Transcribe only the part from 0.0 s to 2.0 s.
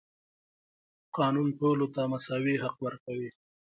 دا قانون ټولو